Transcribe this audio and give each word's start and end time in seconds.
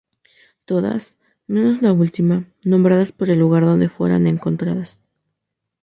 Todas, 0.65 1.13
menos 1.45 1.83
la 1.83 1.93
última, 1.93 2.47
nombradas 2.63 3.11
por 3.11 3.29
el 3.29 3.37
lugar 3.37 3.65
donde 3.65 3.87
fueran 3.87 4.25
encontradas. 4.25 4.97